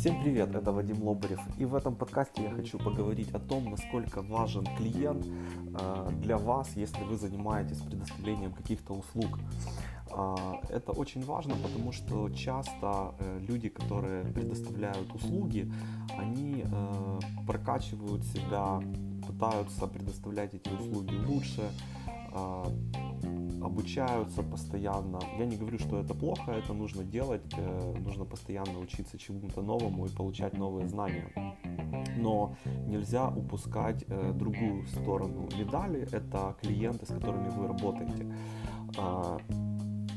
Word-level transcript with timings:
Всем 0.00 0.22
привет, 0.22 0.54
это 0.54 0.72
Вадим 0.72 1.02
Лобарев. 1.02 1.40
И 1.58 1.66
в 1.66 1.74
этом 1.74 1.94
подкасте 1.94 2.42
я 2.42 2.50
хочу 2.50 2.78
поговорить 2.78 3.34
о 3.34 3.38
том, 3.38 3.70
насколько 3.70 4.22
важен 4.22 4.64
клиент 4.78 5.26
э, 5.26 6.08
для 6.22 6.38
вас, 6.38 6.70
если 6.74 7.04
вы 7.04 7.18
занимаетесь 7.18 7.82
предоставлением 7.82 8.52
каких-то 8.54 8.94
услуг. 8.94 9.38
Э, 10.10 10.36
это 10.70 10.92
очень 10.92 11.22
важно, 11.22 11.54
потому 11.56 11.92
что 11.92 12.30
часто 12.30 13.14
э, 13.18 13.40
люди, 13.46 13.68
которые 13.68 14.24
предоставляют 14.24 15.14
услуги, 15.14 15.70
они 16.16 16.64
э, 16.64 17.20
прокачивают 17.46 18.24
себя, 18.24 18.80
пытаются 19.26 19.86
предоставлять 19.86 20.54
эти 20.54 20.70
услуги 20.70 21.14
лучше, 21.26 21.70
э, 22.32 22.64
обучаются 23.62 24.42
постоянно. 24.42 25.20
Я 25.38 25.46
не 25.46 25.56
говорю, 25.56 25.78
что 25.78 25.98
это 25.98 26.14
плохо, 26.14 26.52
это 26.52 26.72
нужно 26.72 27.04
делать, 27.04 27.42
э, 27.56 27.94
нужно 27.98 28.24
постоянно 28.24 28.78
учиться 28.78 29.18
чему-то 29.18 29.62
новому 29.62 30.06
и 30.06 30.08
получать 30.08 30.56
новые 30.58 30.88
знания. 30.88 31.26
Но 32.16 32.54
нельзя 32.86 33.28
упускать 33.28 34.04
э, 34.08 34.32
другую 34.34 34.86
сторону 34.86 35.48
медали, 35.58 36.08
это 36.12 36.56
клиенты, 36.62 37.06
с 37.06 37.08
которыми 37.08 37.48
вы 37.50 37.66
работаете. 37.66 38.34
А, 38.98 39.38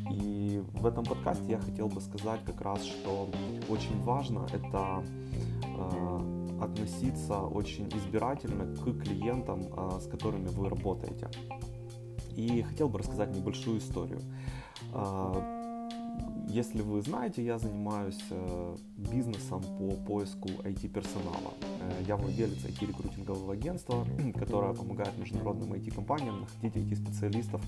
и 0.10 0.62
в 0.74 0.86
этом 0.86 1.04
подкасте 1.04 1.52
я 1.52 1.60
хотел 1.60 1.88
бы 1.88 2.02
сказать 2.02 2.42
как 2.46 2.62
раз, 2.62 2.84
что 2.84 3.30
очень 3.70 4.02
важно 4.04 4.48
это 4.54 5.04
э, 5.64 6.60
относиться 6.62 7.42
очень 7.42 7.90
избирательно 7.90 8.74
к 8.76 9.04
клиентам, 9.04 9.64
с 10.00 10.08
которыми 10.08 10.48
вы 10.48 10.70
работаете. 10.70 11.28
И 12.36 12.62
хотел 12.64 12.90
бы 12.90 13.00
рассказать 13.00 13.36
небольшую 13.36 13.80
историю. 13.80 14.22
А, 14.92 15.64
если 16.48 16.82
вы 16.82 17.02
знаете, 17.02 17.44
я 17.44 17.58
занимаюсь 17.58 18.20
э, 18.30 18.76
бизнесом 18.98 19.64
по 19.64 19.92
поиску 19.96 20.50
IT-персонала. 20.50 21.54
Э, 21.82 22.04
я 22.08 22.16
владелец 22.16 22.64
IT-рекрутингового 22.66 23.54
агентства, 23.54 24.06
которое 24.38 24.74
помогает 24.74 25.18
международным 25.18 25.74
IT-компаниям 25.74 26.42
находить 26.42 26.76
IT-специалистов 26.76 27.62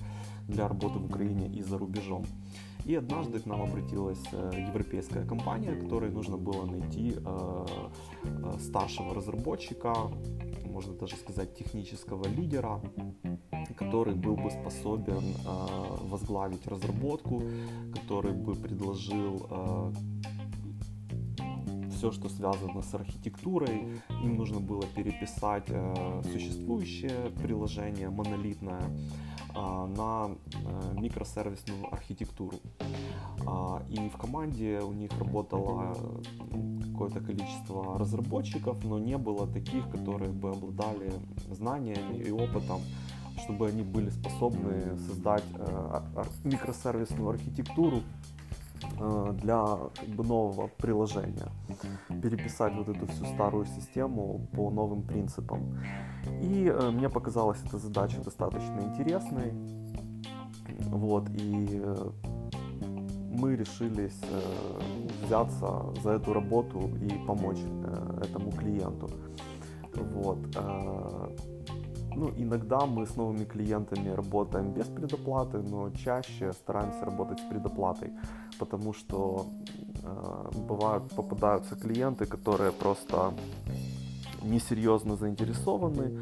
для 0.46 0.68
работы 0.68 0.98
в 0.98 1.06
Украине 1.06 1.48
и 1.48 1.62
за 1.62 1.78
рубежом. 1.78 2.26
И 2.84 2.94
однажды 2.94 3.40
к 3.40 3.46
нам 3.46 3.62
обратилась 3.62 4.22
э, 4.30 4.66
европейская 4.68 5.24
компания, 5.24 5.74
которой 5.74 6.10
нужно 6.10 6.36
было 6.36 6.64
найти 6.66 7.16
старшего 8.60 9.14
разработчика, 9.14 9.94
можно 10.76 10.92
даже 10.92 11.16
сказать 11.16 11.54
технического 11.56 12.28
лидера, 12.28 12.82
который 13.78 14.14
был 14.14 14.36
бы 14.36 14.50
способен 14.50 15.24
э, 15.24 16.06
возглавить 16.10 16.66
разработку, 16.66 17.42
который 17.94 18.34
бы 18.34 18.54
предложил 18.54 19.46
э, 19.50 19.92
все, 21.92 22.10
что 22.10 22.28
связано 22.28 22.82
с 22.82 22.94
архитектурой. 22.94 24.02
Им 24.22 24.36
нужно 24.36 24.60
было 24.60 24.82
переписать 24.94 25.64
э, 25.68 26.22
существующее 26.30 27.30
приложение 27.42 28.10
монолитное 28.10 28.82
на 29.54 30.28
микросервисную 31.00 31.90
архитектуру. 31.90 32.58
И 33.88 34.08
в 34.10 34.18
команде 34.18 34.80
у 34.80 34.92
них 34.92 35.10
работало 35.18 35.96
какое-то 36.96 37.20
количество 37.20 37.98
разработчиков, 37.98 38.82
но 38.84 38.98
не 38.98 39.18
было 39.18 39.46
таких, 39.46 39.88
которые 39.90 40.32
бы 40.32 40.50
обладали 40.50 41.12
знаниями 41.50 42.16
и 42.16 42.30
опытом 42.30 42.80
чтобы 43.42 43.68
они 43.68 43.82
были 43.82 44.08
способны 44.08 44.96
создать 44.96 45.44
э, 45.54 46.00
микросервисную 46.44 47.28
архитектуру 47.28 48.02
э, 48.98 49.34
для 49.42 49.62
как 49.94 50.08
бы, 50.08 50.24
нового 50.24 50.68
приложения, 50.68 51.48
переписать 52.08 52.74
вот 52.74 52.88
эту 52.88 53.06
всю 53.06 53.26
старую 53.26 53.66
систему 53.66 54.48
по 54.52 54.70
новым 54.70 55.02
принципам. 55.02 55.78
И 56.42 56.64
э, 56.64 56.90
мне 56.90 57.08
показалась 57.08 57.58
эта 57.66 57.78
задача 57.78 58.22
достаточно 58.22 58.80
интересной. 58.80 59.52
Вот, 60.78 61.28
и 61.30 61.82
мы 63.36 63.56
решились 63.56 64.20
э, 64.22 65.24
взяться 65.24 65.94
за 66.02 66.10
эту 66.10 66.32
работу 66.32 66.90
и 67.00 67.26
помочь 67.26 67.60
э, 67.62 68.20
этому 68.24 68.50
клиенту. 68.52 69.08
Вот. 69.94 70.38
Э, 70.56 71.28
ну, 72.16 72.30
иногда 72.36 72.86
мы 72.86 73.06
с 73.06 73.16
новыми 73.16 73.44
клиентами 73.44 74.08
работаем 74.08 74.72
без 74.72 74.86
предоплаты, 74.86 75.58
но 75.58 75.90
чаще 75.90 76.52
стараемся 76.52 77.04
работать 77.04 77.38
с 77.40 77.42
предоплатой, 77.42 78.10
потому 78.58 78.94
что 78.94 79.46
э, 80.02 80.50
бывают 80.68 81.10
попадаются 81.10 81.76
клиенты, 81.76 82.24
которые 82.24 82.72
просто 82.72 83.34
несерьезно 84.46 85.16
заинтересованы, 85.16 86.18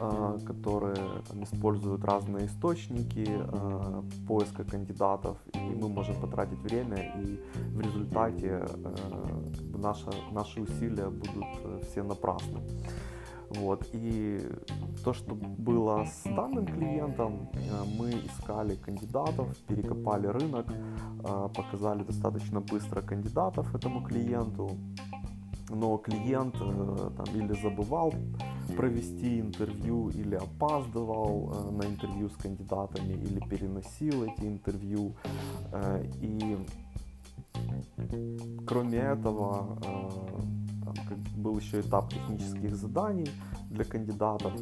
э, 0.00 0.38
которые 0.46 0.96
там, 1.28 1.44
используют 1.44 2.04
разные 2.04 2.46
источники 2.46 3.26
э, 3.28 4.02
поиска 4.26 4.64
кандидатов, 4.64 5.36
и 5.54 5.58
мы 5.58 5.88
можем 5.88 6.20
потратить 6.20 6.58
время, 6.58 7.12
и 7.22 7.40
в 7.74 7.80
результате 7.80 8.46
э, 8.46 8.94
как 9.56 9.64
бы 9.66 9.78
наши, 9.78 10.06
наши 10.32 10.60
усилия 10.60 11.08
будут 11.08 11.44
э, 11.64 11.80
все 11.90 12.02
напрасны. 12.02 12.60
Вот. 13.50 13.88
И 13.92 14.40
то, 15.04 15.12
что 15.12 15.34
было 15.34 16.04
с 16.04 16.24
данным 16.24 16.66
клиентом, 16.66 17.48
э, 17.52 17.58
мы 17.98 18.10
искали 18.10 18.74
кандидатов, 18.76 19.56
перекопали 19.68 20.26
рынок, 20.26 20.66
показали 21.56 22.04
достаточно 22.04 22.60
быстро 22.60 23.02
кандидатов 23.02 23.74
этому 23.74 24.02
клиенту, 24.02 24.70
но 25.68 25.96
клиент 25.98 26.54
э, 26.60 27.10
там, 27.16 27.26
или 27.34 27.52
забывал 27.60 28.14
провести 28.76 29.40
интервью, 29.40 30.10
или 30.10 30.34
опаздывал 30.34 31.72
на 31.72 31.84
интервью 31.84 32.28
с 32.28 32.36
кандидатами, 32.36 33.12
или 33.12 33.40
переносил 33.48 34.24
эти 34.24 34.44
интервью. 34.44 35.14
И 36.20 36.58
кроме 38.66 38.98
этого, 38.98 39.78
как 41.08 41.18
был 41.36 41.58
еще 41.58 41.80
этап 41.80 42.12
технических 42.12 42.74
заданий 42.76 43.30
для 43.70 43.84
кандидатов. 43.84 44.52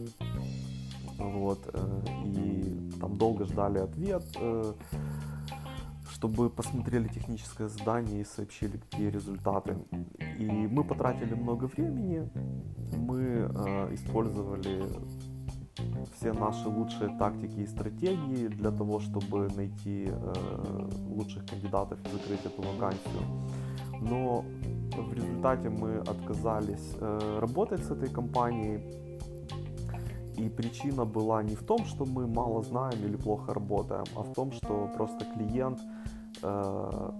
Вот, 1.16 1.60
э, 1.72 2.02
и 2.26 2.90
там 3.00 3.16
долго 3.16 3.44
ждали 3.44 3.78
ответ, 3.78 4.24
э, 4.36 4.72
чтобы 6.24 6.48
посмотрели 6.48 7.08
техническое 7.08 7.68
задание 7.68 8.22
и 8.22 8.24
сообщили, 8.24 8.78
какие 8.78 9.10
результаты. 9.10 9.76
И 10.38 10.46
мы 10.46 10.82
потратили 10.82 11.34
много 11.34 11.66
времени, 11.66 12.30
мы 12.96 13.20
э, 13.20 13.94
использовали 13.94 14.82
все 16.16 16.32
наши 16.32 16.68
лучшие 16.68 17.18
тактики 17.18 17.60
и 17.60 17.66
стратегии 17.66 18.48
для 18.48 18.70
того, 18.70 19.00
чтобы 19.00 19.48
найти 19.54 20.08
э, 20.08 20.88
лучших 21.10 21.44
кандидатов 21.46 21.98
и 22.06 22.12
закрыть 22.12 22.46
эту 22.46 22.62
вакансию. 22.62 23.22
Но 24.00 24.44
в 24.96 25.12
результате 25.12 25.68
мы 25.68 25.98
отказались 25.98 26.96
э, 27.00 27.38
работать 27.40 27.84
с 27.84 27.90
этой 27.90 28.08
компанией. 28.08 28.80
И 30.36 30.48
причина 30.48 31.04
была 31.04 31.42
не 31.42 31.54
в 31.54 31.62
том, 31.62 31.84
что 31.84 32.04
мы 32.04 32.26
мало 32.26 32.62
знаем 32.62 33.04
или 33.04 33.16
плохо 33.16 33.54
работаем, 33.54 34.04
а 34.16 34.22
в 34.22 34.32
том, 34.34 34.52
что 34.52 34.90
просто 34.94 35.24
клиент 35.24 35.80
э, 36.42 37.10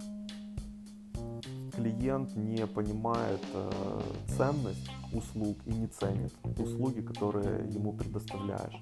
клиент 1.75 2.36
не 2.36 2.66
понимает 2.66 3.41
э, 3.52 4.00
ценность 4.36 4.91
услуг 5.12 5.56
и 5.66 5.72
не 5.72 5.86
ценит 5.86 6.32
услуги, 6.58 7.00
которые 7.00 7.69
ему 7.69 7.92
предоставляешь. 7.92 8.80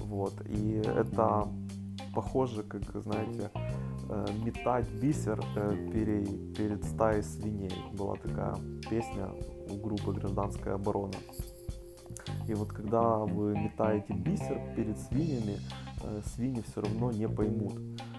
Вот. 0.00 0.34
И 0.46 0.82
это 0.84 1.48
похоже, 2.14 2.62
как, 2.62 2.82
знаете, 3.02 3.50
э, 4.08 4.26
метать 4.44 4.88
бисер 4.90 5.40
э, 5.56 5.88
перед, 5.92 6.56
перед 6.56 6.84
стаей 6.84 7.22
свиней. 7.22 7.72
Была 7.92 8.16
такая 8.16 8.56
песня 8.88 9.28
у 9.70 9.76
группы 9.76 10.12
«Гражданская 10.12 10.74
оборона». 10.74 11.14
И 12.50 12.54
вот 12.54 12.72
когда 12.72 13.18
вы 13.18 13.56
метаете 13.56 14.12
бисер 14.12 14.60
перед 14.74 14.98
свиньями, 14.98 15.60
э, 16.02 16.20
свиньи 16.34 16.64
все 16.66 16.80
равно 16.80 17.12
не 17.12 17.28
поймут. 17.28 17.74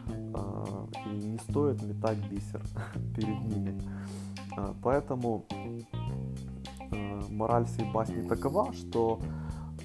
Э, 0.07 0.85
и 1.07 1.09
не 1.09 1.37
стоит 1.39 1.81
метать 1.83 2.17
бисер 2.29 2.61
перед 3.13 3.41
ними. 3.41 3.77
Э, 4.57 4.73
поэтому 4.81 5.45
э, 5.51 7.21
мораль 7.29 7.65
всей 7.65 7.91
басни 7.91 8.21
такова, 8.25 8.71
что 8.71 9.19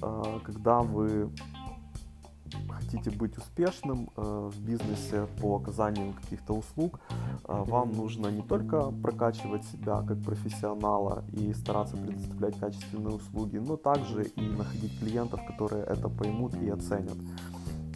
э, 0.01 0.39
когда 0.45 0.79
вы 0.79 1.29
хотите 2.87 3.11
быть 3.11 3.37
успешным 3.37 4.09
э, 4.15 4.49
в 4.51 4.59
бизнесе 4.61 5.27
по 5.41 5.57
оказанию 5.57 6.13
каких-то 6.13 6.53
услуг, 6.53 6.99
э, 7.09 7.63
вам 7.67 7.91
нужно 7.91 8.27
не 8.27 8.41
только 8.41 8.91
прокачивать 8.91 9.65
себя 9.65 10.01
как 10.07 10.21
профессионала 10.23 11.23
и 11.33 11.53
стараться 11.53 11.97
предоставлять 11.97 12.57
качественные 12.59 13.15
услуги, 13.15 13.57
но 13.57 13.75
также 13.77 14.23
и 14.23 14.41
находить 14.41 14.99
клиентов, 14.99 15.45
которые 15.45 15.83
это 15.83 16.09
поймут 16.09 16.55
и 16.55 16.69
оценят. 16.69 17.17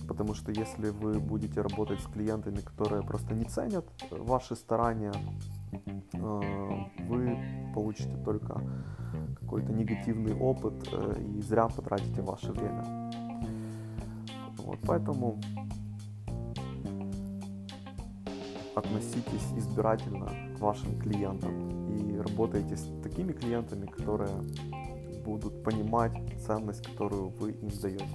Потому 0.07 0.33
что 0.33 0.51
если 0.51 0.89
вы 0.89 1.19
будете 1.19 1.61
работать 1.61 2.01
с 2.01 2.07
клиентами, 2.07 2.57
которые 2.57 3.01
просто 3.01 3.33
не 3.33 3.45
ценят 3.45 3.85
ваши 4.11 4.55
старания, 4.55 5.13
э, 5.71 6.41
вы 7.07 7.37
получите 7.73 8.17
только 8.25 8.61
какой-то 9.39 9.71
негативный 9.71 10.33
опыт 10.33 10.73
э, 10.91 11.21
и 11.37 11.41
зря 11.41 11.67
потратите 11.67 12.21
ваше 12.21 12.51
время. 12.51 13.10
Вот, 14.71 14.79
поэтому 14.87 15.37
относитесь 18.73 19.51
избирательно 19.57 20.29
к 20.55 20.61
вашим 20.61 20.97
клиентам 20.97 21.89
и 21.89 22.17
работайте 22.17 22.77
с 22.77 22.87
такими 23.03 23.33
клиентами, 23.33 23.85
которые 23.85 24.31
будут 25.25 25.61
понимать 25.61 26.13
ценность, 26.45 26.87
которую 26.87 27.31
вы 27.31 27.51
им 27.51 27.69
даете. 27.81 28.05